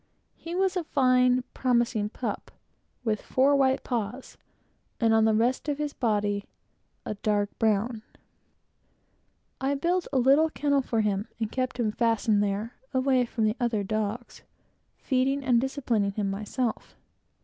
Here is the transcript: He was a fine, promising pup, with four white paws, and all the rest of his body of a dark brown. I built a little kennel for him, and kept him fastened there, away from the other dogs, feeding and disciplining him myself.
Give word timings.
He 0.35 0.55
was 0.55 0.75
a 0.75 0.83
fine, 0.83 1.43
promising 1.53 2.09
pup, 2.09 2.49
with 3.03 3.21
four 3.21 3.55
white 3.55 3.83
paws, 3.83 4.35
and 4.99 5.13
all 5.13 5.21
the 5.21 5.35
rest 5.35 5.69
of 5.69 5.77
his 5.77 5.93
body 5.93 6.45
of 7.05 7.11
a 7.11 7.19
dark 7.21 7.49
brown. 7.59 8.01
I 9.61 9.75
built 9.75 10.07
a 10.11 10.17
little 10.17 10.49
kennel 10.49 10.81
for 10.81 11.01
him, 11.01 11.27
and 11.39 11.51
kept 11.51 11.79
him 11.79 11.91
fastened 11.91 12.41
there, 12.41 12.73
away 12.95 13.25
from 13.27 13.43
the 13.45 13.55
other 13.59 13.83
dogs, 13.83 14.41
feeding 14.97 15.43
and 15.43 15.61
disciplining 15.61 16.13
him 16.13 16.31
myself. 16.31 16.95